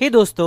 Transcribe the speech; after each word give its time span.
हे 0.00 0.08
दोस्तों 0.10 0.46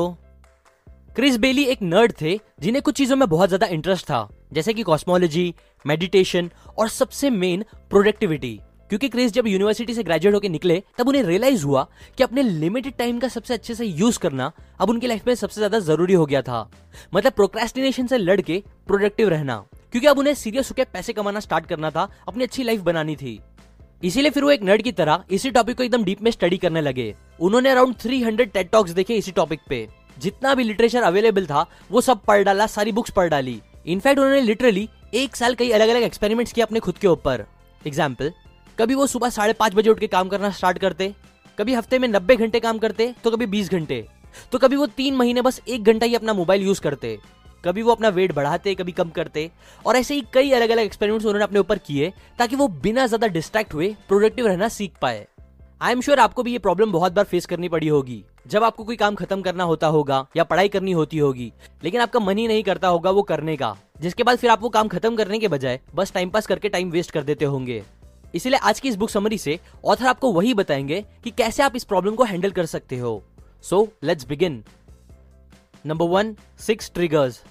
क्रिस 1.16 1.38
बेली 1.38 1.64
एक 1.64 1.82
नर्ड 1.82 2.14
थे, 2.22 2.34
जिन्हें 2.62 2.82
कुछ 2.82 2.96
चीज़ों 2.96 3.16
में 3.16 3.28
बहुत 3.30 3.50
ज़्यादा 3.50 3.68
इंटरेस्ट 3.68 4.06
था, 4.06 4.28
जैसे 4.54 4.74
कि 4.74 4.84
कॉस्मोलॉजी 4.84 5.54
मेडिटेशन 5.86 6.50
और 6.78 6.90
सबसे 6.90 7.30
मेन 7.30 7.64
प्रोडक्टिविटी 7.90 8.60
क्योंकि 8.90 9.10
क्रिस 9.10 9.32
जब 9.34 9.48
यूनिवर्सिटी 9.48 9.94
से 9.94 10.04
ग्रेजुएट 10.04 10.34
होकर 10.34 10.50
निकले, 10.50 10.82
तब 10.98 11.08
उन्हें 11.08 11.24
रियलाइज़ 11.24 11.64
हुआ 11.66 11.86
कि 12.18 12.24
अपने 12.24 12.44
लिमिटेड 12.44 12.96
टाइम 12.98 13.20
का 13.20 13.28
सबसे 13.28 13.54
अच्छे 13.54 13.76
से 13.76 13.86
यूज़ 13.86 14.20
करना 14.20 14.52
अब 14.80 14.90
उनकी 14.90 15.08
लाइफ 15.08 15.28
में 15.28 15.34
सबसे 15.36 15.60
ज़्यादा 15.60 15.80
ज़रूरी 15.82 16.14
हो 16.14 16.26
गया 16.26 16.42
था। 16.42 16.70
मतलब 17.14 17.34
प्रोक्रेस्टिनेशन 17.34 18.08
से 18.08 18.18
लड़के 18.18 18.62
प्रोडक्टिव 18.88 19.30
रहना, 19.30 19.56
क्योंकि 19.92 20.08
अब 20.08 20.20
उन्हें 20.20 20.34
सीरियस 20.36 20.72
होकर 20.72 20.92
पैसे 20.94 21.14
कमाना 21.14 21.40
स्टार्ट 21.40 21.66
करना 21.66 21.92
था, 21.92 22.10
अपनी 22.28 22.44
अच्छी 22.44 22.64
लाइफ 22.64 22.82
बनानी 22.82 23.16
थी। 23.16 23.40
इसीलिए 24.04 24.32
फिर 24.32 24.44
वो 24.44 24.52
एक 24.52 24.64
नर्ड 24.64 24.82
की 24.82 24.92
तरह 24.94 25.24
इसी 25.32 25.52
टॉपिक 25.52 25.78
को 25.78 25.84
एकदम 25.84 26.04
डीप 26.04 26.22
में 26.22 26.32
स्टडी 26.32 26.58
करने 26.58 26.82
लगे। 26.82 27.14
उन्होंने 27.40 27.70
अराउंड 27.70 27.96
300 27.98 28.46
टेड 28.48 28.70
टॉक्स 28.70 28.92
देखे 28.92 29.16
इसी 29.16 29.32
टॉपिक 29.32 29.60
पे। 29.70 29.88
जितना 30.18 30.54
भी 30.56 30.64
लिटरेचर 30.64 31.04
अवेलेबल 31.04 31.46
था, 31.46 31.66
वो 31.92 32.02
सब 32.02 32.24
पढ़ 32.24 32.44
डाला, 32.44 32.68
सारी 32.68 32.92
बुक्स 32.92 33.12
पढ़ 33.12 33.30
डाली। 33.30 33.62
इनफैक्ट 33.86 34.20
उन्होंने 34.20 34.42
लिटरली 34.42 34.88
एक 35.16 35.36
साल 35.36 35.56
कई 35.56 35.70
अलग 35.72 35.90
अलग 35.90 36.04
एक्सपेरिमेंट्स 36.04 36.54
किए 36.54 36.64
अपने 36.64 36.80
खुद 36.80 36.98
के 36.98 37.08
ऊपर। 37.08 37.46
एग्ज़ाम्पल 37.82 38.32
कभी 38.78 38.96
वो 38.96 39.08
सुबह 39.08 39.30
साढ़े 39.32 39.54
पाँच 39.56 39.74
बजे 39.76 39.90
उठ 39.90 40.00
के 40.00 40.08
काम 40.08 40.28
करना 40.30 40.50
स्टार्ट 40.52 40.78
करते, 40.80 41.14
कभी 41.58 41.74
हफ़्ते 41.74 42.00
में 42.00 42.08
नब्बे 42.08 42.36
घंटे 42.36 42.60
काम 42.60 42.78
करते 42.80 43.14
तो 43.24 43.32
कभी 43.32 43.46
बीस 43.48 43.72
घंटे 43.72 44.06
तो 44.52 44.58
कभी 44.60 44.76
वो 44.76 44.86
तीन 44.88 45.16
महीने 45.16 45.42
बस 45.42 45.62
एक 45.68 45.84
घंटा 45.84 46.06
ही 46.06 46.16
अपना 46.16 46.34
मोबाइल 46.34 46.64
यूज़ 46.64 46.82
करते, 46.82 47.18
कभी 47.64 47.82
वो 47.82 47.92
अपना 47.92 48.10
वेट 48.10 48.34
बढ़ाते, 48.34 48.74
कभी 48.76 48.92
कम 48.92 49.10
करते, 49.12 49.50
और 49.86 49.96
ऐसे 49.96 50.16
ही 50.16 50.24
कई 50.34 50.52
अलग 50.52 50.70
अलग 50.70 50.84
एक्सपेरिमेंट्स 50.84 51.26
उन्होंने 51.26 51.44
अपने 51.44 51.60
ऊपर 51.60 51.78
किए, 51.80 52.12
ताकि 52.40 52.56
वो 52.56 52.68
बिना 52.68 53.06
ज़्यादा 53.08 53.28
डिस्ट्रैक्ट 53.30 53.74
हुए 53.74 53.96
प्रोडक्टिव 54.08 54.48
रहना 54.48 54.68
सीख 54.70 54.94
पाए। 55.02 55.26
आई 55.82 55.92
एम 55.92 56.02
श्योर 56.02 56.20
आपको 56.20 56.44
भी 56.44 56.52
ये 56.52 56.58
प्रॉब्लम 56.58 56.92
बहुत 56.92 57.14
बार 57.14 57.26
फेस 57.26 57.46
करनी 57.46 57.70
पड़ी 57.70 57.88
होगी। 57.88 58.24
जब 58.48 58.64
आपको 58.64 58.84
कोई 58.84 58.96
काम 58.96 59.16
खत्म 59.16 59.42
करना 59.42 59.64
होता 59.64 59.88
होगा 59.88 60.26
या 60.38 60.44
पढ़ाई 60.44 60.68
करनी 60.68 60.92
होती 60.92 61.18
होगी, 61.18 61.52
लेकिन 61.84 62.02
आपका 62.02 62.20
मन 62.20 62.38
ही 62.38 62.48
नहीं 62.48 62.64
करता 62.64 62.88
होगा 62.88 63.10
वो 63.10 63.22
करने 63.22 63.56
का। 63.58 63.76
जिसके 64.02 64.24
बाद 64.24 64.38
फिर 64.38 64.50
आप 64.50 64.62
वो 64.62 64.70
काम 64.70 64.88
खत्म 64.88 65.16
करने 65.16 65.40
के 65.40 65.48
बजाय 65.48 65.80
बस 65.96 66.14
टाइम 66.14 66.30
पास 66.30 66.48
करके 66.48 66.70
टाइम 66.70 66.90
वेस्ट 66.92 67.12
कर 67.12 67.24
देते 67.24 67.46
होंगे। 67.46 67.84
इसीलिए 68.36 68.60
आज 68.60 68.80
की 68.80 68.90
इस 68.90 68.96
बुक 68.96 69.10
समरी 69.10 69.38
से 69.38 69.60
ऑथर 69.86 70.06
आपको 70.06 70.32
वही 70.32 70.54
बताएँगे 70.54 71.06
कि 71.24 71.32
कैसे 71.32 71.64
आप 71.64 71.76
इस 71.76 71.84
प्रॉब्लम 71.84 72.16
को 72.16 72.24
हैंडल 72.24 72.52
कर 72.52 72.66
सकते 72.66 72.98
हो। 72.98 73.24
So 73.62 73.88
let's 74.04 74.28
begin 74.28 74.64
number 75.86 76.06
one 76.06 76.36
six 76.60 76.92
triggers 76.94 77.42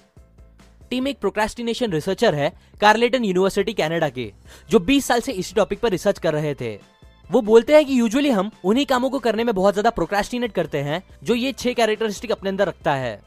Tim 0.89 1.07
एक 1.07 1.19
प्रोक्रेस्टिनेशन 1.19 1.91
रिसर्चर 1.91 2.35
है 2.35 2.51
कार्लेटन 2.81 3.23
यूनिवर्सिटी 3.23 3.73
कनाडा 3.73 4.09
के, 4.09 4.31
जो 4.69 4.79
20 4.79 5.05
साल 5.05 5.21
से 5.21 5.31
इसी 5.31 5.55
टॉपिक 5.55 5.79
पर 5.79 5.89
रिसर्च 5.89 6.19
कर 6.19 6.33
रहे 6.33 6.53
थे। 6.55 6.96
वो 7.29 7.41
बोलते 7.41 7.73
हैं 7.73 7.85
कि 7.85 7.99
यूजुअली 7.99 8.29
हम 8.29 8.51
उन्हीं 8.63 8.85
कामों 8.85 9.09
को 9.09 9.19
करने 9.19 9.43
में 9.43 9.53
बहुत 9.55 9.73
ज़्यादा 9.73 9.89
प्रोक्रेस्टिनेट 9.91 10.51
करते 10.53 10.77
हैं, 10.79 11.01
जो 11.23 11.35
ये 11.35 11.51
छह 11.53 11.73
कैरेक्टरिस्टिक 11.73 12.31
अपने 12.31 12.49
अंदर 12.49 12.67
रखता 12.67 12.93
है। 12.95 13.19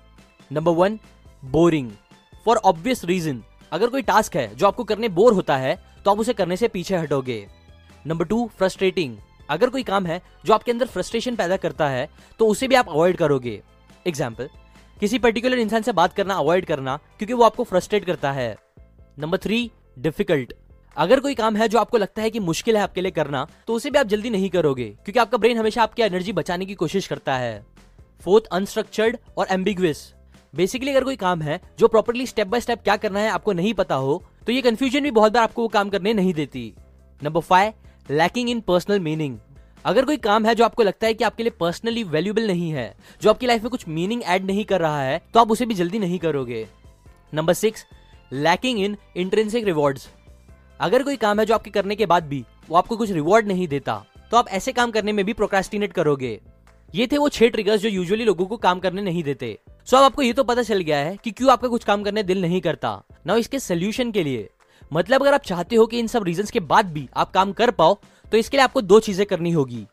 Number 0.50 0.72
one 0.72 0.98
boring 1.42 1.90
for 2.46 2.56
obvious 2.58 3.04
reason 3.04 3.42
अगर 3.72 3.88
कोई 3.88 4.02
टास्क 4.02 4.36
है 4.36 4.54
जो 4.54 4.66
आपको 4.66 4.84
करने 4.84 5.08
बोर 5.10 5.32
होता 5.32 5.56
है 5.56 5.78
तो 6.04 6.10
आप 6.10 6.20
उसे 6.20 6.32
करने 6.32 6.56
से 6.56 6.68
पीछे 6.68 6.96
हटोगे। 6.96 7.46
नंबर 8.04 8.24
टू 8.24 8.48
फ्रस्ट्रेटिंग 8.58 9.16
अगर 9.48 9.70
कोई 9.70 9.82
काम 9.82 10.06
है 10.06 10.20
जो 10.44 10.54
आपके 10.54 10.72
अंदर 10.72 10.86
फ्रस्ट्रेशन 10.86 11.36
पैदा 11.36 11.56
करता 11.58 11.88
है 11.88 12.08
तो 12.40 12.46
उसे 12.46 12.68
भी 12.68 12.74
आप 12.74 12.88
अवॉइड 12.88 13.16
करोगे। 13.16 13.60
एग्ज़ाम्पल 14.06 14.48
किसी 15.00 15.18
पर्टिकुलर 15.18 15.58
इंसान 15.58 15.82
से 15.82 15.92
बात 15.92 16.12
करना 16.12 16.34
अवॉइड 16.36 16.64
करना, 16.66 16.96
क्योंकि 17.18 17.32
वो 17.32 17.44
आपको 17.44 17.64
फ्रस्ट्रेट 17.64 18.04
करता 18.04 18.32
है। 18.32 18.56
नंबर 19.18 19.38
थ्री 19.38 19.70
डिफ़िकल्ट 19.98 20.52
अगर 20.96 21.20
कोई 21.20 21.34
काम 21.34 21.56
है 21.56 21.68
जो 21.68 21.78
आपको 21.78 21.98
लगता 21.98 22.22
है 22.22 22.30
कि 22.30 22.40
मुश्किल 22.40 22.76
है 22.76 22.82
आपके 22.82 23.00
लिए 23.00 23.10
करना 23.10 23.46
तो 23.66 23.74
उसे 23.74 23.90
भी 23.90 23.98
आप 23.98 24.06
जल्दी 24.06 24.30
नहीं 24.30 24.48
करोगे, 24.50 24.84
क्योंकि 24.84 25.18
आपका 25.18 25.38
ब्रेन 25.38 25.58
हमेशा 25.58 25.82
आपकी 25.82 26.02
एनर्जी 26.02 26.32
बचाने 26.32 26.66
की 26.66 26.74
कोशिश 26.74 27.06
करता 27.06 27.36
है। 27.36 27.64
फोर्थ 28.20 28.46
अनस्ट्रक्चर्ड 28.46 29.16
और 29.38 29.46
एम्बिग्वियस 29.50 30.12
बेसिकली 30.54 30.90
अगर 30.90 31.04
कोई 31.04 31.16
काम 31.16 31.42
है 31.42 31.60
जो 31.78 31.88
प्रॉपरली 31.88 32.26
स्टेप 32.26 32.46
बाय 32.46 32.60
स्टेप 32.60 32.82
क्या 32.82 32.96
करना 32.96 33.20
है 33.20 33.30
आपको 33.30 33.52
नहीं 33.52 33.74
पता 33.74 33.94
हो 33.96 34.22
तो 34.46 34.52
ये 34.52 34.62
कंफ्यूजन 34.62 35.02
भी 35.02 35.10
बहुत 35.10 35.32
बार 35.32 35.42
आपको 35.42 35.62
वो 35.62 35.68
काम 35.68 35.88
करने 35.90 36.14
नहीं 36.14 36.34
देती। 36.34 36.72
Number 37.20 37.40
five 37.40 37.72
lacking 38.10 38.50
in 38.50 38.60
personal 38.60 39.00
meaning 39.00 39.38
अगर 39.84 40.04
कोई 40.04 40.16
काम 40.18 40.46
है 40.46 40.54
जो 40.54 40.64
आपको 40.64 40.82
लगता 40.82 41.06
है 41.06 41.14
कि 41.14 41.24
आपके 41.24 41.42
लिए 41.42 41.52
पर्सनली 41.60 42.02
वैल्यूबल 42.04 42.46
नहीं 42.46 42.70
है, 42.70 42.94
जो 43.22 43.30
आपकी 43.30 43.46
लाइफ 43.46 43.62
में 43.62 43.70
कुछ 43.70 43.88
मीनिंग 43.88 44.22
ऐड 44.22 44.44
नहीं 44.46 44.64
कर 44.64 44.80
रहा 44.80 45.02
है 45.02 45.20
तो 45.34 45.40
आप 45.40 45.50
उसे 45.50 45.66
भी 45.66 45.74
जल्दी 45.74 45.98
नहीं 45.98 46.18
करोगे। 46.18 46.66
Number 47.34 47.54
six 47.54 47.86
lacking 48.32 48.80
in 48.80 48.96
intrinsic 49.16 49.64
rewards 49.64 50.08
अगर 50.80 51.02
कोई 51.02 51.16
काम 51.16 51.40
है 51.40 51.44
जो 51.46 51.54
आपके 51.54 51.70
करने 51.70 51.96
के 51.96 52.06
बाद 52.06 52.24
भी, 52.24 52.44
वो 52.68 52.76
आपको 52.76 52.96
कुछ 52.96 53.10
रिवॉर्ड 53.12 53.46
नहीं 53.48 53.66
देता 53.68 54.04
तो 54.30 54.36
आप 54.36 54.48
ऐसे 54.48 54.72
काम 54.72 54.90
करने 54.90 55.12
में 55.12 55.24
भी 55.24 55.32
प्रोक्रेस्टिनेट 55.32 55.92
करोगे। 55.92 56.40
ये 56.94 57.06
थे 57.06 57.18
वो 57.18 57.28
छह 57.28 57.48
ट्रिगर्स 57.48 57.80
जो 57.80 57.88
यूजुअली 57.88 58.24
लोगों 58.24 58.46
को 58.46 58.56
काम 58.58 58.78
करने 58.80 59.02
नहीं 59.02 59.22
देते। 59.24 59.58
सो 59.88 59.96
अब 59.96 60.04
आपको 60.04 60.22
ये 60.22 60.32
तो 60.32 60.44
पता 60.44 60.62
चल 60.62 60.80
गया 60.80 60.98
है 60.98 61.16
कि 61.24 61.30
क्यों 61.30 61.50
आपका 61.52 61.68
कुछ 61.68 61.84
काम 61.84 62.02
करने 62.02 62.22
दिल 62.22 62.40
नहीं 62.42 62.60
करता। 62.60 63.02
ना 63.26 63.36
इसके 63.36 63.58
सोल्यूशन 63.58 64.10
के 64.12 64.22
लिए 64.22 64.48
मतलब 64.92 65.22
अगर 65.22 65.34
आप 65.34 65.42
चाहते 65.42 65.76
हो 65.76 65.86
कि 65.86 65.98
इन 65.98 66.06
सब 66.06 66.24
रीजन 66.24 66.46
के 66.52 66.60
बाद 66.62 66.92
भी 66.92 67.08
आप 67.16 67.30
काम 67.32 67.52
कर 67.52 67.70
पाओ 67.72 67.98
तो 68.32 68.36
इसके 68.36 68.56
लिए 68.56 68.64
आपको 68.64 68.80
दो 68.82 69.00
चीज़ें 69.00 69.26
करनी 69.26 69.52
होगी। 69.52 69.86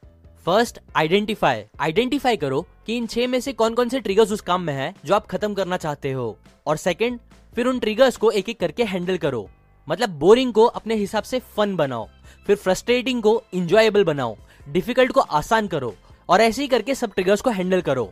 फ़र्स्ट 0.45 0.79
आइडेंटिफाई 0.95 1.63
आइडेंटिफाई 1.79 2.37
करो 2.37 2.65
कि 2.85 2.97
इन 2.97 3.07
छह 3.07 3.27
में 3.27 3.39
से 3.39 3.53
कौन 3.53 3.73
कौन 3.73 3.89
से 3.89 3.99
ट्रिगर्स 3.99 4.31
उस 4.31 4.41
काम 4.41 4.61
में 4.61 4.73
है 4.73 4.93
जो 5.05 5.15
आप 5.15 5.27
खत्म 5.27 5.53
करना 5.53 5.77
चाहते 5.77 6.11
हो। 6.11 6.37
और 6.67 6.77
सेकेंड 6.77 7.19
फिर 7.55 7.67
उन 7.67 7.79
ट्रिगर्स 7.79 8.17
को 8.17 8.31
एक 8.31 8.49
एक 8.49 8.59
करके 8.59 8.83
हैंडल 8.85 9.17
करो। 9.17 9.49
मतलब 9.87 10.09
बोरिंग 10.19 10.53
को 10.53 10.65
अपने 10.65 10.95
हिसाब 10.95 11.23
से 11.23 11.39
फन 11.57 11.75
बनाओ, 11.75 12.07
फिर 12.47 12.55
फ्रस्ट्रेटिंग 12.55 13.21
को 13.23 13.41
इंजॉयबल 13.53 14.03
बनाओ 14.03 14.35
डिफ़िकल्ट 14.67 15.11
को 15.11 15.21
आसान 15.21 15.67
करो 15.67 15.93
और 16.29 16.41
ऐसे 16.41 16.61
ही 16.61 16.67
करके 16.67 16.95
सब 16.95 17.13
ट्रिगर्स 17.13 17.41
को 17.41 17.49
हैंडल 17.49 17.81
करो। 17.81 18.11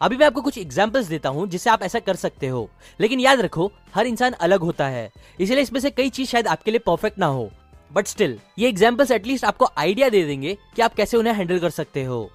अभी 0.00 0.16
मैं 0.16 0.26
आपको 0.26 0.40
कुछ 0.42 0.58
एग्जाम्पल्स 0.58 1.06
देता 1.06 1.28
हूँ 1.28 1.46
जिससे 1.48 1.70
आप 1.70 1.82
ऐसा 1.82 1.98
कर 2.00 2.16
सकते 2.16 2.48
हो, 2.48 2.68
लेकिन 3.00 3.20
याद 3.20 3.40
रखो, 3.40 3.70
हर 3.94 4.06
इंसान 4.06 4.32
अलग 4.32 4.60
होता 4.60 4.86
है, 4.88 5.10
इसलिए 5.40 5.62
इसमें 5.62 5.80
से 5.80 5.90
कई 5.90 6.10
चीज़ 6.10 6.28
शायद 6.28 6.46
आपके 6.48 6.70
लिए 6.70 6.80
परफेक्ट 6.80 7.18
ना 7.18 7.26
हो। 7.26 7.50
बट 7.90 8.06
स्टिल 8.06 8.38
ये 8.58 8.68
एग्जाम्पल्स 8.68 9.10
एटलीस्ट 9.10 9.44
आपको 9.44 9.68
आइडिया 9.78 10.08
दे 10.08 10.22
देंगे 10.24 10.56
कि 10.76 10.82
आप 10.82 10.94
कैसे 10.94 11.16
उन्हें 11.16 11.34
हैंडल 11.34 11.58
कर 11.58 11.70
सकते 11.70 12.04
हो। 12.04 12.30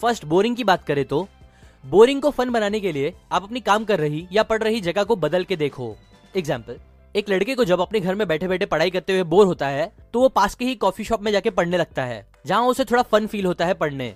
फ़र्स्ट 0.00 0.24
बोरिंग 0.24 0.56
की 0.56 0.64
बात 0.64 0.84
करें 0.84 1.04
तो 1.04 1.26
बोरिंग 1.84 2.22
को 2.22 2.30
फन 2.30 2.50
बनाने 2.50 2.80
के 2.80 2.92
लिए 2.92 3.12
आप 3.32 3.42
अपनी 3.42 3.60
काम 3.62 3.84
कर 3.84 4.00
रही 4.00 4.26
या 4.32 4.42
पढ़ 4.42 4.62
रही 4.62 4.80
जगह 4.82 5.04
को 5.04 5.16
बदल 5.18 5.44
के 5.44 5.56
देखो। 5.56 5.94
एग्ज़ाम्पल 6.34 6.78
एक 7.14 7.28
लड़के 7.30 7.54
को 7.54 7.64
जब 7.64 7.80
अपने 7.80 8.00
घर 8.00 8.14
में 8.14 8.26
बैठे 8.28 8.48
बैठे 8.48 8.66
पढ़ाई 8.66 8.90
करते 8.90 9.12
हुए 9.12 9.22
बोर 9.24 9.46
होता 9.46 9.66
है 9.68 9.90
तो 10.12 10.20
वो 10.20 10.28
पास 10.30 10.54
के 10.54 10.64
ही 10.64 10.74
कॉफ़ी 10.74 11.04
शॉप 11.04 11.22
में 11.22 11.30
जाके 11.32 11.50
पढ़ने 11.50 11.78
लगता 11.78 12.04
है, 12.04 12.26
जहाँ 12.46 12.62
उसे 12.62 12.84
थोड़ा 12.84 13.02
फन 13.02 13.26
फील 13.26 13.46
होता 13.46 13.66
है 13.66 13.74
पढ़ने। 13.74 14.14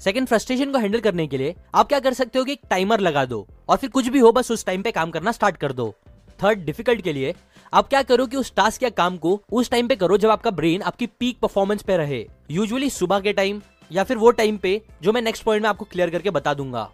सेकंड 0.00 0.28
फ्रस्ट्रेशन 0.28 0.72
को 0.72 0.78
हैंडल 0.78 1.00
करने 1.00 1.26
के 1.26 1.38
लिए 1.38 1.54
आप 1.74 1.88
क्या 1.88 2.00
कर 2.00 2.12
सकते 2.12 2.38
हो 2.38 2.44
कि 2.44 2.52
एक 2.52 2.60
टाइमर 2.70 3.00
लगा 3.00 3.24
दो, 3.24 3.46
और 3.68 3.76
फिर 3.76 3.90
कुछ 3.90 4.08
भी 4.08 4.18
हो, 4.18 4.32
बस 4.32 4.50
उस 4.50 4.64
टाइम 4.66 4.82
पे 4.82 4.92
काम 4.92 5.10
करना 5.10 5.32
स्टार्ट 5.32 5.56
कर 5.56 5.72
दो। 5.72 5.94
थर्ड 6.38 6.64
डिफ़िकल्ट 6.64 7.00
के 7.00 7.12
लिए 7.12 7.34
आप 7.72 7.88
क्या 7.88 8.02
करो 8.02 8.26
कि 8.26 8.36
उस 8.36 8.52
टास्क 8.54 8.82
या 8.82 8.90
काम 8.90 9.16
को 9.16 9.40
उस 9.52 9.70
टाइम 9.70 9.88
पे 9.88 9.96
करो 9.96 10.18
जब 10.18 10.30
आपका 10.30 10.50
ब्रेन 10.52 10.82
आपकी 10.82 11.06
पीक 11.08 11.38
परफॉर्मेंस 11.40 11.82
पे 11.82 11.96
रहे 11.96 12.26
यूजुअली 12.50 12.90
सुबह 12.90 13.20
के 13.20 13.32
टाइम 13.32 13.62
या 13.90 14.04
फिर 14.04 14.16
वो 14.16 14.30
टाइम 14.32 14.56
पे 14.56 14.80
जो 15.02 15.12
मैं 15.12 15.22
नेक्स्ट 15.22 15.44
पॉइंट 15.44 15.62
में 15.62 15.70
आपको 15.70 15.84
क्लियर 15.84 16.10
करके 16.10 16.30
बता 16.30 16.54
दूँगा। 16.54 16.88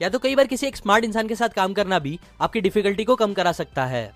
या 0.00 0.08
तो 0.08 0.18
कई 0.18 0.34
बार 0.34 0.46
किसी 0.46 0.66
एक 0.66 0.76
स्मार्ट 0.76 1.04
इंसान 1.04 1.28
के 1.28 1.34
साथ 1.34 1.48
काम 1.48 1.72
करना 1.72 1.98
भी 1.98 2.18
आपकी 2.40 2.60
डिफिकल्टी 2.60 3.04
को 3.04 3.16
कम 3.16 3.32
करा 3.34 3.52
सकता 3.52 3.84
है। 3.86 4.12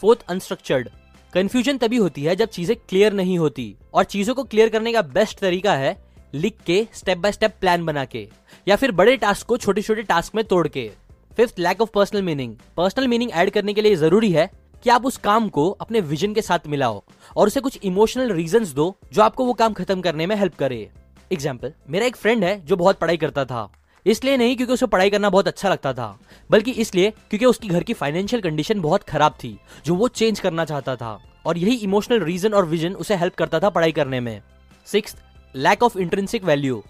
फोर्थ 0.00 0.24
अनस्ट्रक्चर्ड 0.28 0.88
कंफ्यूजन 1.32 1.78
तभी 1.78 1.96
होती 1.96 2.22
है 2.22 2.34
जब 2.36 2.48
चीज़ें 2.48 2.76
क्लियर 2.78 3.12
नहीं 3.12 3.38
होती 3.38 3.74
और 3.94 4.04
चीज़ों 4.06 4.34
को 4.34 4.44
क्लियर 4.44 4.68
करने 4.68 4.92
का 4.92 5.02
बेस्ट 5.04 5.38
तरीका 5.38 5.74
है 5.74 5.96
लिख 6.34 6.54
के 6.66 6.86
स्टेप 6.94 7.18
बाय 7.18 7.32
स्टेप 7.32 7.54
प्लान 7.60 7.84
बना 7.86 8.04
के, 8.04 8.28
या 8.66 8.76
फिर 8.76 8.92
बड़े 8.92 9.16
टास्क 9.16 9.46
को 9.46 9.56
छोटे 9.56 9.82
छोटे 9.82 10.02
टास्क 10.04 10.34
में 10.34 10.44
तोड़ 10.44 10.66
के। 10.68 10.90
Fifth 11.36 11.58
lack 11.58 11.80
of 11.82 11.90
personal 11.94 12.22
meaning 12.22 12.54
personal 12.76 13.08
meaning 13.08 13.30
add 13.32 13.50
करने 13.50 13.74
के 13.74 13.82
लिए 13.82 13.96
ज़रूरी 13.96 14.30
है 14.32 14.50
कि 14.84 14.90
आप 14.90 15.06
उस 15.06 15.16
काम 15.18 15.48
को 15.48 15.68
अपने 15.70 16.00
विजन 16.02 16.34
के 16.34 16.42
साथ 16.42 16.66
मिलाओ 16.68 17.02
और 17.36 17.46
उसे 17.46 17.60
कुछ 17.60 17.78
इमोशनल 17.84 18.32
रीजन 18.32 18.64
दो 18.74 18.94
जो 19.12 19.22
आपको 19.22 19.44
वो 19.44 19.52
काम 19.54 19.72
खत्म 19.72 20.00
करने 20.00 20.26
में 20.26 20.36
हेल्प 20.36 20.54
करे। 20.54 20.88
एग्ज़ाम्पल 21.32 21.72
मेरा 21.90 22.06
एक 22.06 22.16
फ्रेंड 22.16 22.44
है 22.44 22.60
जो 22.60 22.76
बहुत 22.76 22.98
पढ़ाई 22.98 23.16
करता 23.16 23.44
था। 23.44 23.70
इसलिए 24.06 24.36
नहीं 24.36 24.56
क्योंकि 24.56 24.72
उसे 24.72 24.86
पढ़ाई 24.86 25.10
करना 25.10 25.30
बहुत 25.30 25.48
अच्छा 25.48 25.68
लगता 25.68 25.92
था, 25.92 26.18
बल्कि 26.50 26.70
इसलिए 26.72 27.10
क्योंकि 27.10 27.46
उसकी 27.46 27.68
घर 27.68 27.82
की 27.82 27.94
फाइनेंशियल 27.94 28.42
कंडीशन 28.42 28.80
बहुत 28.80 29.02
खराब 29.04 29.34
थी, 29.34 29.58
जो 29.86 29.94
वो 29.94 30.08
चेंज 30.10 30.40
करना 30.40 30.64
चाहता 30.64 30.96
था। 30.96 31.18
और 31.46 31.58
यही 31.58 31.74
इमोशनल 31.76 32.20
रीजन 32.20 32.54
और 32.54 32.64
विजन 32.66 32.94
उसे 32.94 33.16
हेल्प 33.16 33.34
करता 33.34 33.60
था 33.60 33.70
पढ़ाई 33.70 33.92
करने 33.92 34.20
में। 34.20 34.40
Six 34.88 35.16
lack 35.54 35.82
of 35.82 35.98
intrinsic 35.98 36.44
value 36.44 36.82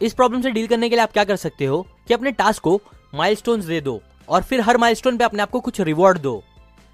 इस 0.00 0.14
प्रॉब्लम 0.14 0.42
से 0.42 0.50
डील 0.50 0.66
करने 0.66 0.88
के 0.88 0.96
लिए 0.96 1.02
आप 1.02 1.12
क्या 1.12 1.24
कर 1.24 1.36
सकते 1.36 1.64
हो 1.64 1.86
कि 2.08 2.14
अपने 2.14 2.30
टास्क 2.32 2.62
को 2.62 2.80
माइलस्टोन्स 3.14 3.64
दे 3.64 3.80
दो 3.80 4.00
और 4.28 4.42
फिर 4.42 4.60
हर 4.60 4.76
माइलस्टोन 4.78 5.16
पे 5.16 5.24
अपने 5.24 5.42
आप 5.42 5.50
को 5.50 5.60
कुछ 5.60 5.80
रिवॉर्ड 5.80 6.18
दो। 6.18 6.42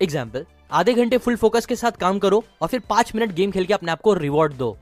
एग्ज़ाम्पल 0.01 0.47
आधे 0.73 0.95
घंटे 0.95 1.19
फुल 1.19 1.37
फोकस 1.37 1.67
के 1.67 1.77
साथ 1.77 1.93
काम 2.01 2.19
करो 2.19 2.43
और 2.63 2.69
फिर 2.69 2.81
पाँच 2.89 3.15
मिनट 3.15 3.33
गेम 3.35 3.51
खेल 3.51 3.67
के 3.67 3.75
अपने 3.75 3.93
आप 3.93 4.01
को 4.01 4.15
रिवॉर्ड 4.15 4.55
दो। 4.55 4.77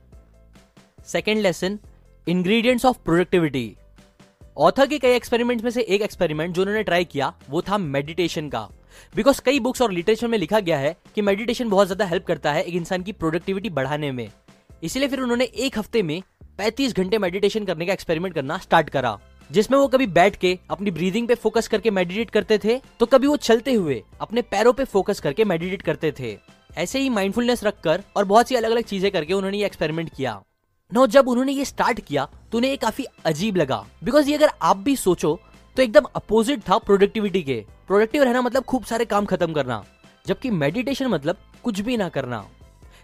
Second 1.06 1.40
lesson 1.40 1.78
ingredients 2.26 2.84
of 2.84 2.98
productivity 3.04 3.74
author 4.56 4.86
के 4.86 4.98
कई 4.98 5.10
एक्सपेरिमेंट 5.10 5.62
में 5.62 5.70
से 5.70 5.82
एक 5.82 6.02
एक्सपेरिमेंट 6.02 6.54
जो 6.54 6.62
उन्होंने 6.62 6.82
ट्राई 6.82 7.04
किया, 7.04 7.32
वो 7.50 7.62
था 7.62 7.78
मेडिटेशन 7.78 8.48
का। 8.48 8.60
बिकॉज़ 9.14 9.40
कई 9.44 9.60
बुक्स 9.60 9.82
और 9.82 9.92
लिटरेचर 9.92 10.28
में 10.28 10.36
लिखा 10.38 10.60
गया 10.60 10.78
है 10.78 10.94
कि 11.14 11.22
मेडिटेशन 11.22 11.68
बहुत 11.68 11.86
ज़्यादा 11.86 12.04
हेल्प 12.06 12.26
करता 12.26 12.52
है 12.52 12.62
एक 12.62 12.74
इंसान 12.74 13.02
की 13.02 13.12
प्रोडक्टिविटी 13.14 13.70
बढ़ाने 13.70 14.10
में। 14.12 14.28
इसीलिए 14.82 15.08
फिर 15.08 15.20
उन्होंने 15.20 15.44
एक 15.44 15.78
हफ़्ते 15.78 16.02
में 16.02 16.22
35 16.58 16.94
घंटे 16.94 17.18
मेडिटेशन 17.18 17.64
करने 17.64 17.86
का 17.86 17.92
एक्सपेरिमेंट 17.92 18.34
करना 18.34 18.58
स्टार्ट 18.58 18.90
करा, 18.90 19.18
जिसमें 19.50 19.78
वो 19.78 19.86
कभी 19.88 20.06
बैठ 20.08 20.36
के 20.36 20.58
अपनी 20.70 20.90
ब्रीदिंग 20.92 21.28
पे 21.28 21.34
फोकस 21.36 21.68
करके 21.68 21.90
मेडिटेट 21.92 22.30
करते 22.30 22.58
थे 22.58 22.80
तो 23.00 23.06
कभी 23.06 23.26
वो 23.26 23.36
चलते 23.38 23.72
हुए 23.72 24.02
अपने 24.20 24.42
पैरों 24.44 24.72
पे 24.72 24.84
फोकस 24.86 25.20
करके 25.20 25.44
मेडिटेट 25.46 25.82
करते 25.82 26.12
थे। 26.20 26.36
ऐसे 26.76 26.98
ही 26.98 27.08
माइंडफुलनेस 27.10 27.64
रखकर 27.64 28.02
और 28.16 28.24
बहुत 28.24 28.48
सी 28.48 28.54
अलग 28.54 28.70
अलग 28.70 28.84
चीज़ें 28.84 29.10
करके 29.12 29.32
उन्होंने 29.34 29.58
ये 29.58 29.66
एक्सपेरिमेंट 29.66 30.14
किया। 30.16 30.40
नो 30.90 31.06
जब 31.06 31.28
उन्होंने 31.28 31.52
ये 31.52 31.64
स्टार्ट 31.64 32.00
किया 32.00 32.24
तो 32.52 32.58
उन्हें 32.58 32.70
ये 32.70 32.76
काफ़ी 32.76 33.04
अजीब 33.24 33.56
लगा। 33.56 33.76
बिकॉज़ 34.04 34.28
ये 34.28 34.34
अगर 34.36 34.50
आप 34.62 34.76
भी 34.76 34.94
सोचो 34.96 35.38
तो 35.76 35.82
एकदम 35.82 36.04
अपोजिट 36.16 36.60
था 36.60 36.76
प्रोडक्टिविटी 36.78 37.42
के। 37.42 37.64
प्रोडक्टिव 37.86 38.22
रहना 38.22 38.42
मतलब 38.42 38.64
खूब 38.64 38.84
सारे 38.84 39.04
काम 39.04 39.24
खत्म 39.24 39.52
करना, 39.52 39.82
जबकि 40.26 40.50
मेडिटेशन 40.52 41.06
मतलब 41.06 41.36
कुछ 41.64 41.80
भी 41.80 41.96
ना 41.96 42.08
करना। 42.08 42.44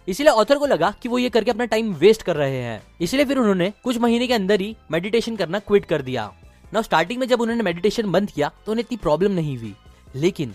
इसीलिए 0.09 0.33
ऑथर 0.33 0.59
को 0.59 0.67
लगा 0.67 0.91
कि 1.03 1.09
वो 1.09 1.19
ये 1.19 1.31
करके 1.31 1.51
अपना 1.51 1.65
टाइम 1.65 1.93
वेस्ट 1.95 2.23
कर 2.23 2.37
रहे 2.37 2.57
हैं। 2.57 2.83
इसलिए 3.01 3.25
फिर 3.25 3.39
उन्होंने 3.39 3.73
कुछ 3.85 3.99
महीने 3.99 4.27
के 4.27 4.35
अंदर 4.35 4.61
ही 4.61 4.77
मेडिटेशन 4.91 5.37
करना 5.37 5.59
क्विट 5.59 5.85
कर 5.85 6.03
दिया। 6.03 6.31
ना 6.73 6.83
स्टार्टिंग 6.83 7.21
में 7.21 7.27
जब 7.29 7.41
उन्होंने 7.41 7.63
मेडिटेशन 7.63 8.13
बंद 8.13 8.31
किया 8.31 8.51
तो 8.67 8.73
उन्हें 8.73 8.85
इतनी 8.85 8.99
प्रॉब्लम 8.99 9.33
नहीं 9.33 9.57
हुई। 9.59 9.75
लेकिन, 10.15 10.55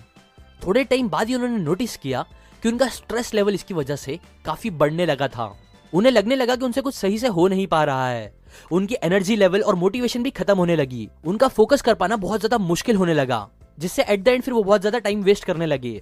थोड़े 0.62 0.84
टाइम 0.84 1.10
बाद 1.10 1.28
ही 1.28 1.36
उन्होंने 1.36 1.58
नोटिस 1.58 1.98
किया 1.98 2.26
कि 2.64 2.70
उनका 2.70 2.88
स्ट्रेस 2.90 3.34
लेवल 3.34 3.54
इसकी 3.54 3.74
वजह 3.74 3.96
से 3.98 4.20
काफ़ी 4.46 4.70
बढ़ने 4.72 5.06
लगा 5.06 5.28
था। 5.28 5.54
उन्हें 5.94 6.12
लगने 6.12 6.36
लगा 6.36 6.56
कि 6.56 6.66
उनसे 6.66 6.82
कुछ 6.82 6.96
सही 6.96 7.20
से 7.20 7.28
हो 7.28 7.48
नहीं 7.48 7.68
पा 7.68 7.84
रहा 7.84 8.08
है। 8.10 8.34
उनकी 8.72 8.96
एनर्जी 9.04 9.36
लेवल 9.36 9.62
और 9.62 9.76
मोटिवेशन 9.76 10.24
भी 10.24 10.30
खत्म 10.32 10.58
होने 10.58 10.76
लगी। 10.76 11.08
उनका 11.26 11.48
फोकस 11.50 11.82
कर 11.82 11.94
पाना 11.94 12.16
बहुत 12.18 12.40
ज़्यादा 12.40 12.58
मुश्किल 12.60 12.96
होने 12.96 13.14
लगा, 13.14 13.48
जिससे 13.78 14.04
एट 14.04 14.24
द 14.24 14.28
एंड 14.28 14.44
फिर 14.44 14.54
वो 14.54 14.64
बहुत 14.64 14.82
ज़्यादा 14.82 15.00
टाइम 15.00 15.24
वेस्ट 15.24 15.46
करने 15.46 15.66
लगे। 15.66 16.02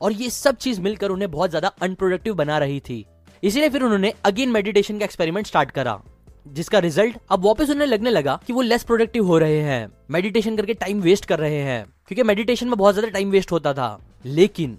और 0.00 0.12
ये 0.12 0.30
सब 0.30 0.56
चीज़ 0.56 0.80
मिलकर 0.80 1.10
उन्हें 1.10 1.30
बहुत 1.30 1.50
ज़्यादा 1.50 1.72
अनप्रोडक्टिव 1.82 2.34
बना 2.34 2.58
रही 2.58 2.80
थी। 2.80 3.04
इसीलिए 3.42 3.68
फिर 3.68 3.82
उन्होंने 3.82 4.12
अगेन 4.24 4.50
मेडिटेशन 4.50 4.98
का 4.98 5.04
एक्सपेरिमेंट 5.04 5.46
स्टार्ट 5.46 5.70
करा, 5.70 6.00
जिसका 6.48 6.78
रिज़ल्ट 6.78 7.16
अब 7.30 7.44
वापस 7.44 7.70
उन्हें 7.70 7.86
लगने 7.86 8.10
लगा 8.10 8.38
कि 8.46 8.52
वो 8.52 8.62
लेस 8.62 8.84
प्रोडक्टिव 8.84 9.26
हो 9.26 9.38
रहे 9.38 9.60
हैं। 9.62 9.90
मेडिटेशन 10.10 10.56
करके 10.56 10.74
टाइम 10.74 11.00
वेस्ट 11.00 11.24
कर 11.24 11.38
रहे 11.38 11.60
हैं, 11.62 11.84
क्योंकि 12.08 12.22
मेडिटेशन 12.24 12.68
में 12.68 12.76
बहुत 12.78 12.94
ज़्यादा 12.94 13.10
टाइम 13.10 13.30
वेस्ट 13.30 13.52
होता 13.52 13.72
था। 13.74 13.98
लेकिन 14.24 14.78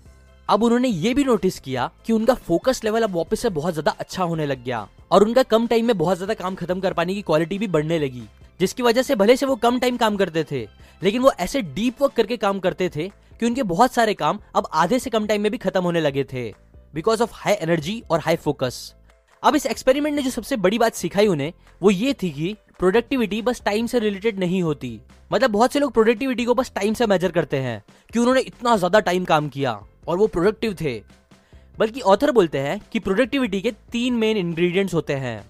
अब 0.52 0.64
उन्होंने 0.64 0.88
ये 0.88 1.14
भी 1.14 1.24
नोटिस 1.24 1.60
किया 1.60 1.90
कि 2.06 2.14
उनका 2.14 2.34
फोकस 2.38 2.84
लेवल 2.84 3.04
अब 3.04 3.16
वापस 3.16 3.40
से 3.40 3.50
बहुत 3.50 3.74
ज़्यादा 3.74 3.92
अच्छा 4.00 4.24
होने 4.24 4.46
लग 4.46 4.64
गया 4.64 4.88
और 5.12 5.24
उनका 5.24 5.44
कम 5.44 5.68
टाइम 5.68 5.86
में 5.86 5.98
बहुत 5.98 6.18
ज़्यादा 6.18 6.34
काम 6.34 6.56
खत्म 6.56 6.80
कर 6.80 6.94
पाने 6.94 7.14
की 7.14 7.22
क्वालिटी 7.22 7.58
भी 7.58 7.68
बढ़ने 7.68 8.00
लगी, 8.00 8.24
जिसकी 8.60 8.84
वजह 8.84 9.02
से 9.02 9.16
भले 9.16 9.36
से 9.36 9.46
वो 9.46 9.56
कम 9.58 9.78
टाइम 9.80 9.98
काम 9.98 10.18
करते 10.18 10.44
थे, 10.44 10.62
लेकिन 11.02 11.22
वो 11.22 11.32
ऐसे 11.40 11.62
डीप 11.62 12.02
वर्क 12.02 12.14
करके 12.14 12.38
काम 12.38 12.60
करते 12.60 12.90
थे 12.90 13.08
कि 13.40 13.46
उनके 13.46 13.64
बहुत 13.66 13.94
सारे 13.94 14.14
काम 14.14 14.40
अब 14.56 14.68
आधे 14.74 15.00
से 15.00 15.10
कम 15.10 15.28
टाइम 15.28 15.42
में 15.42 15.52
भी 15.52 15.58
खत्म 15.60 15.84
होने 15.84 16.02
लगे 16.02 16.24
थे 16.24 16.44
बिकॉज़ 16.94 17.24
ऑफ़ 17.24 17.32
हाई 17.36 17.54
एनर्जी 17.54 18.02
और 18.12 18.20
हाई 18.20 18.36
फोकस 18.38 18.82
अब 19.44 19.56
इस 19.56 19.66
एक्सपेरिमेंट 19.66 20.16
ने 20.16 20.22
जो 20.22 20.30
सबसे 20.30 20.56
बड़ी 20.58 20.78
बात 20.80 20.96
सिखाई 20.96 21.28
उन्हें, 21.28 21.54
वो 21.82 21.92
ये 21.92 22.14
थी 22.14 22.30
कि 22.32 22.56
प्रोडक्टिविटी 22.80 23.42
बस 23.42 23.62
टाइम 23.66 23.88
से 23.88 24.00
रिलेटेड 24.00 24.40
नहीं 24.40 24.62
होती। 24.64 25.00
मतलब 25.32 25.52
बहुत 25.52 25.74
से 25.74 25.80
लोग 25.80 25.94
प्रोडक्टिविटी 25.94 26.46
को 26.46 26.54
बस 26.54 26.72
टाइम 26.76 26.94
से 26.94 27.08
मेजर 27.08 27.32
करते 27.32 27.58
हैं 27.60 27.82
कि 28.10 28.20
उन्होंने 28.20 28.42
इतना 28.42 28.76
ज़्यादा 28.78 29.00
टाइम 29.00 29.26
काम 29.26 29.50
किया। 29.50 29.80
और 30.08 30.18
वो 30.18 30.28
प्रोडक्टिव 30.28 30.76
थे। 30.82 31.02
बल्कि 31.78 32.02
ऑथर 32.02 32.32
बोलते 32.32 32.60
हैं 32.60 32.80
कि 32.92 33.00
प्रोडक्टिविटी 33.00 33.62
के 33.62 33.72
तीन 33.92 34.14
मेन 34.16 34.38
इंग्रेडिएंट्स 34.38 34.94
होते 34.94 35.14
हैं। 35.16 35.42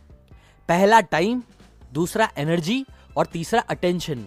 पहला 0.70 1.00
टाइम 1.02 1.42
दूसरा 1.94 2.30
एनर्जी 2.38 2.86
और 3.18 3.26
तीसरा 3.26 3.62
अटेंशन 3.62 4.26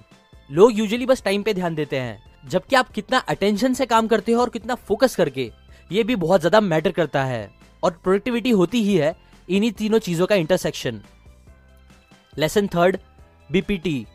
लोग 0.51 0.73
यूजुअली 0.73 1.07
बस 1.07 1.23
टाइम 1.23 1.43
पे 1.43 1.55
ध्यान 1.55 1.75
देते 1.75 1.99
हैं, 1.99 2.23
जबकि 2.45 2.77
आप 2.77 2.89
कितना 2.91 3.19
अटेंशन 3.19 3.75
से 3.75 3.87
काम 3.87 4.07
करते 4.07 4.33
हो 4.33 4.41
और 4.41 4.51
कितना 4.51 4.75
फोकस 4.75 5.15
करके, 5.17 5.51
ये 5.91 6.03
भी 6.03 6.17
बहुत 6.17 6.41
ज़्यादा 6.41 6.61
मैटर 6.61 6.93
करता 6.93 7.25
है। 7.25 7.51
और 7.83 7.99
प्रोडक्टिविटी 8.05 8.51
होती 8.53 8.83
ही 8.83 8.97
है 8.97 9.15
इन्हीं 9.49 9.71
तीनों 9.73 9.99
चीज़ों 9.99 10.27
का 10.27 10.35
इंटरसेक्शन 10.35 11.01
लेसन 12.39 12.67
थर्ड 12.67 12.97
बीपीटी 13.53 14.07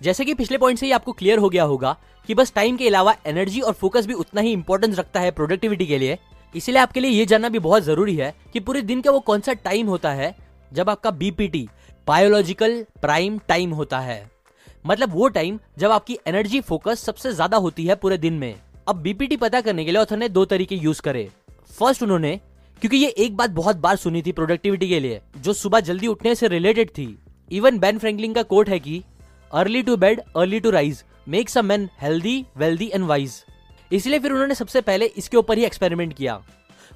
जैसे 0.00 0.24
कि 0.24 0.34
पिछले 0.34 0.58
पॉइंट 0.58 0.78
से 0.78 0.86
ही 0.86 0.92
आपको 0.92 1.12
क्लियर 1.12 1.38
हो 1.38 1.48
गया 1.48 1.64
होगा 1.64 1.96
कि 2.28 2.34
बस 2.34 2.52
टाइम 2.54 2.76
के 2.76 2.88
अलावा 2.88 3.14
एनर्जी 3.26 3.60
और 3.60 3.72
फोकस 3.72 4.06
भी 4.06 4.14
उतना 4.14 4.40
ही 4.40 4.52
इंपॉर्टेंस 4.52 4.98
रखता 4.98 5.20
है 5.20 5.30
प्रोडक्टिविटी 5.30 5.86
के 5.86 5.98
लिए। 5.98 6.18
इसलिए 6.54 6.78
आपके 6.78 7.00
लिए 7.00 7.10
ये 7.10 7.26
जानना 7.26 7.48
भी 7.48 7.58
बहुत 7.60 7.82
ज़रूरी 7.82 8.14
है 8.16 8.34
कि 8.52 8.60
पूरे 8.60 8.82
दिन 8.82 9.00
का 9.00 9.10
वो 9.10 9.20
कौन 9.22 9.40
सा 9.40 9.52
टाइम 9.54 9.86
होता 9.86 10.12
है 10.12 10.34
जब 10.72 10.90
आपका 10.90 11.10
बीपीटी 11.12 11.68
बायोलॉजिकल 12.06 12.84
प्राइम 13.02 13.38
टाइम 13.48 13.70
होता 13.72 13.98
है। 14.00 14.30
मतलब 14.84 15.14
वो 15.14 15.28
टाइम 15.28 15.58
जब 15.78 15.90
आपकी 15.90 16.18
एनर्जी 16.26 16.60
फोकस 16.62 17.00
सबसे 17.00 17.32
ज़्यादा 17.32 17.56
होती 17.56 17.86
है 17.86 17.94
पूरे 17.94 18.18
दिन 18.18 18.34
में। 18.34 18.54
अब 18.88 18.96
बीपीटी 18.96 19.36
पता 19.36 19.60
करने 19.60 19.84
के 19.84 19.90
लिए 19.90 20.00
ऑथर 20.00 20.16
ने 20.16 20.28
दो 20.28 20.44
तरीके 20.44 20.74
यूज़ 20.76 21.00
करे। 21.02 21.28
फ़र्स्ट 21.78 22.02
उन्होंने, 22.02 22.36
क्योंकि 22.82 22.96
ये 22.96 23.08
एक 23.08 23.36
बात 23.36 23.50
बहुत 23.52 23.76
बार 23.76 23.96
सुनी 23.96 24.22
थी 24.22 24.32
प्रोडक्टिविटी 24.32 24.88
के 24.88 25.00
लिए, 25.00 25.20
जो 25.36 25.52
सुबह 25.52 25.80
जल्दी 25.80 26.06
उठने 26.06 26.34
से 26.34 26.48
रिलेटेड 26.48 26.90
थी। 26.90 27.16
इवन 27.50 27.78
बैन 27.78 27.98
फ्रेंकलिंग 27.98 28.34
का 28.34 28.42
कोट 28.44 28.68
है 28.68 28.78
कि 28.78 29.02
early 29.50 29.82
to 29.82 29.96
bed 29.96 30.20
early 30.36 30.60
to 30.60 30.70
rise 30.70 31.02
makes 31.26 31.56
a 31.58 31.62
man 31.62 31.88
healthy 32.00 32.44
wealthy 32.56 32.90
and 32.94 33.04
wise 33.04 33.44
इसलिए 33.92 34.18
फिर 34.18 34.32
उन्होंने 34.32 34.54
सबसे 34.54 34.80
पहले 34.80 35.06
इसके 35.06 35.36
ऊपर 35.36 35.58
ही 35.58 35.64
एक्सपेरिमेंट 35.64 36.12
किया। 36.14 36.34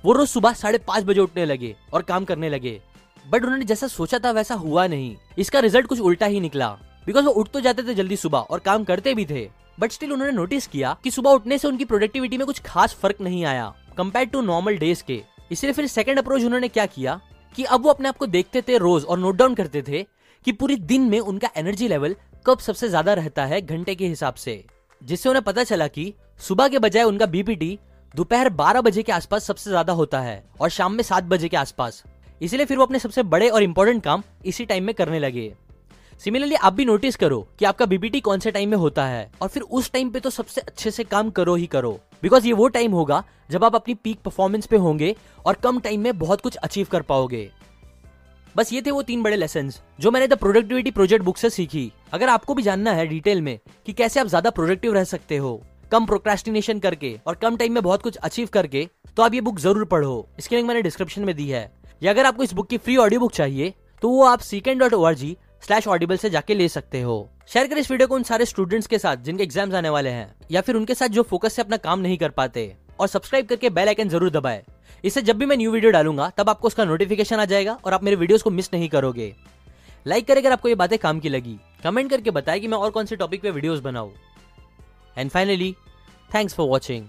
वो 0.05 0.13
रोज 0.13 0.29
सुबह 0.29 0.53
साढ़े 0.53 0.79
पाँच 0.79 1.05
बजे 1.05 1.21
उठने 1.21 1.45
लगे 1.45 1.75
और 1.93 2.03
काम 2.03 2.25
करने 2.25 2.49
लगे। 2.49 2.81
बट 3.25 3.45
उन्होंने 3.45 3.65
जैसा 3.65 3.87
सोचा 3.87 4.19
था 4.19 4.31
वैसा 4.31 4.55
हुआ 4.55 4.87
नहीं। 4.87 5.17
इसका 5.39 5.61
रिज़ल्ट 5.61 5.87
कुछ 5.87 6.01
उल्टा 6.01 6.27
ही 6.27 6.41
निकला। 6.41 6.69
बिकॉज़ 7.07 7.25
वो 7.25 7.33
उठ 7.33 7.49
तो 7.49 7.61
जाते 7.61 7.83
थे 7.83 7.95
जल्दी 7.95 8.17
सुबह 8.17 8.39
और 8.39 8.59
काम 8.59 8.85
करते 8.85 9.15
भी 9.15 9.25
थे। 9.27 9.49
बट 9.79 9.93
स्टिल 9.93 10.13
उन्होंने 10.13 10.33
नोटिस 10.33 10.67
किया 10.67 10.97
कि 11.05 11.11
सुबह 11.11 11.31
उठने 11.31 11.59
से 11.59 11.69
उनकी 11.69 11.85
प्रोडक्टिविटी 11.85 12.39
में 12.39 12.47
कुछ 12.47 12.61
खास 12.67 12.95
फ़र्क 12.95 13.21
नहीं 13.21 13.45
आया 13.45 13.73
कंपेयर 13.99 14.27
टू 14.27 14.41
नॉर्मल 14.43 14.79
डेज़ 14.79 15.03
के। 15.07 15.21
इसलिए 15.53 15.73
फिर 15.73 15.87
सेकेंड 15.87 16.19
अप्रोच 16.19 16.45
उन्होंने 16.45 16.69
क्या 16.69 16.87
किया 16.87 17.21
कि 17.55 17.65
अब 17.65 17.83
वो 17.83 17.91
अपने 17.91 18.09
आप 18.09 18.17
को 18.17 18.27
देखते 18.27 18.63
थे 18.63 18.79
रोज 18.79 19.05
और 19.05 19.19
नोट 19.19 19.37
डाउन 19.37 19.55
करते 19.55 19.83
थे 19.83 20.07
कि 20.47 20.53
पूरे 20.53 20.77
दिन 20.77 21.09
में 21.11 21.19
उनका 21.21 21.49
एनर्जी 21.57 21.89
लेवल 21.89 22.15
कब 22.46 22.58
सबसे 22.58 22.88
ज़्यादा 22.88 23.12
रहता 23.14 23.44
है 23.46 23.61
घंटे 23.62 23.94
के 23.94 24.06
हिसाब 24.06 24.35
से, 24.35 24.64
जिससे 25.02 25.29
उन्हें 25.29 25.44
पता 25.44 25.64
चला 25.64 25.87
कि 25.88 26.12
सुबह 26.40 26.69
के 26.69 26.79
बजाय 26.79 27.02
उनका 27.05 27.26
बीपीटी 27.26 27.79
दोपहर 28.14 28.49
12 28.52 28.81
बजे 28.82 29.02
के 29.02 29.12
आसपास 29.12 29.46
सबसे 29.46 29.70
ज़्यादा 29.70 29.93
होता 29.93 30.20
है 30.20 30.43
और 30.61 30.69
शाम 30.70 30.93
में 30.93 31.02
सात 31.02 31.25
बजे 31.25 31.49
के 31.49 31.56
आसपास। 31.56 32.02
इसलिए 32.40 32.67
फिर 32.67 32.76
वो 32.79 32.85
अपने 32.85 32.99
सबसे 32.99 33.23
बड़े 33.25 33.49
और 33.49 33.62
इंपॉर्टेंट 33.62 34.02
काम 34.05 34.23
इसी 34.44 34.64
टाइम 34.64 34.85
में 34.85 34.94
करने 34.94 35.19
लगे। 35.19 35.52
सिमिलरली 36.23 36.55
आप 36.56 36.73
भी 36.73 36.85
नोटिस 36.85 37.17
करो 37.17 37.46
कि 37.58 37.64
आपका 37.64 37.87
बीपीटी 37.87 38.20
कौन 38.20 38.40
से 38.40 38.50
टाइम 38.50 38.70
में 38.70 38.76
होता 38.76 39.06
है 39.06 39.31
और 39.43 39.49
फिर 39.49 39.62
उस 39.62 39.90
टाइम 39.93 40.11
पे 40.11 40.20
तो 40.20 40.31
सबसे 40.31 40.61
अच्छे 40.61 40.90
से 40.90 41.05
काम 41.05 41.31
करो 41.31 41.55
ही 41.55 41.67
करो। 41.67 41.93
बिकॉज़ 42.23 42.46
ये 42.46 42.52
वो 42.52 42.69
टाइम 42.69 42.93
होगा 42.93 43.23
जब 43.50 43.64
आप 43.64 43.75
अपनी 43.75 43.94
पीक 43.94 44.20
परफॉर्मेंस 44.20 44.67
पे 44.67 44.76
होंगे 44.76 45.14
और 45.46 45.55
कम 45.55 45.81
टाइम 45.81 46.00
में 46.00 46.19
बहुत 46.19 46.40
कुछ 46.40 46.56
अचीव 46.56 46.87
कर 46.93 47.02
पाओगे। 47.02 47.50
बस 48.56 48.73
ये 48.73 48.83
थे 48.83 48.91
वो 48.91 49.03
तीन 49.03 49.23
बड़े 49.23 49.37
लेसन 49.37 49.71
जो 50.00 50.11
मैंने 50.11 50.27
द 50.29 50.37
प्रोडक्टिविटी 50.39 50.91
प्रोजेक्ट 50.91 51.25
बुक 51.25 51.37
से 51.37 51.50
सीखी। 51.50 51.91
अगर 52.12 52.29
आपको 52.29 52.55
भी 52.55 52.62
जानना 52.62 52.93
है 52.93 53.06
डिटेल 53.06 53.41
में 53.43 53.59
कि 53.87 53.93
कैसे 53.93 54.21
आप 54.21 54.27
ज़्यादा 54.27 54.50
प्रोडक्टिव 54.50 54.95
रह 54.95 55.05
सकते 55.06 55.37
हो, 55.37 55.61
कम 55.93 56.07
प्रोक्रेस्टिनेशन 56.07 56.78
करके 56.78 57.14
और 57.26 57.35
कम 57.35 57.57
टाइम 57.57 57.73
में 57.73 57.83
बहुत 57.83 58.02
कुछ 58.02 58.17
अचीव 58.19 58.49
करके 58.52 58.88
तो 59.17 59.23
आप 59.23 59.35
ये 59.35 59.40
बुक 59.40 59.59
ज़रूर 59.61 59.85
पढ़ो। 59.87 60.28
इसकी 60.38 60.57
लिंक 60.57 60.69
मैंने 60.69 60.83
डिस्क्रिप्शन 60.83 61.25
में 61.25 61.35
दी 61.37 61.49
है। 61.49 61.71
या 62.02 62.11
अगर 62.11 62.26
आपको 62.26 62.43
इस 62.43 62.52
बुक 62.52 62.69
की 62.69 62.78
फ्री 62.78 62.97
ऑडियो 62.97 63.21
बुक 63.21 63.33
चाहिए 63.33 63.73
तो 64.02 64.09
वो 64.09 64.25
आप 64.25 64.40
सीकेंड 64.40 64.81
dot 64.81 64.95
O 64.95 65.02
R 65.05 65.14
G 65.14 65.37
slash 65.62 65.87
Audible 65.88 66.17
से 66.17 66.31
जाके 66.31 66.55
ले 66.55 66.69
सकते 66.69 67.00
हो। 67.00 67.28
शेयर 67.49 67.67
करें 67.67 67.81
इस 67.81 67.90
वीडियो 67.90 68.09
को 68.09 68.14
उन 68.14 68.23
सारे 68.23 68.45
स्टूडेंट्स 68.47 68.87
के 68.87 68.99
साथ 68.99 69.17
जिनके 69.19 69.43
एग्ज़ाम्स 69.43 69.75
आने 69.75 69.88
वाले 69.90 70.11
हैं, 70.11 70.35
या 70.50 70.61
फिर 70.61 70.76
उनके 70.76 70.95
साथ 70.95 71.09
जो 71.09 71.23
फोकस 71.25 71.55
से 71.55 71.62
अपना 71.62 71.76
काम 71.78 72.00
नहीं 72.00 72.19
कर 72.19 72.31
पाते। 72.31 72.75
और 73.00 73.09
सब्सक्राइब 73.09 73.47
करके 73.47 73.71
बेल 73.71 73.88
आइकन 73.88 74.09
ज़रूर 74.09 74.31
दबाए। 74.31 74.62
इससे 75.04 75.23
जब 75.23 75.38
भी 75.38 75.47
मैं 75.47 75.57
न्यू 75.57 75.73
वीडियो 75.73 75.92
डालूँगा, 75.92 76.28
तब 76.30 76.49
आपको 76.50 76.66
उसका 76.66 76.85
नोटिफिकेशन 76.85 77.37
आ 77.37 77.45
जाएगा 77.45 77.78
और 77.85 77.92
आप 77.92 78.04
मेरे 78.04 78.16
वीडियोस 78.16 78.42
को 78.42 78.50
मिस 78.50 78.73
नहीं 78.73 78.88
करोगे। 78.88 79.35
लाइक 80.07 80.26
करें 80.26 80.40
अगर 80.40 80.52
आपको 80.52 80.68
ये 80.68 80.75
बातें 80.75 80.99
काम 80.99 81.21
की 81.21 81.28
लगी। 81.28 81.59
कमेंट 81.85 82.11
करके 82.11 82.30
बताएँ 82.30 82.61
कि 82.61 82.68
मैं 82.68 82.78
और 82.78 82.90
कौन 82.90 83.07
से 83.07 83.16
टॉपिक 83.16 83.42
पे 83.42 83.50
वीडियोस 83.50 83.80
बनाऊँ। 83.80 84.12
And 85.16 85.30
finally 85.30 85.75
thanks 86.35 86.54
for 86.54 86.68
watching 86.68 87.09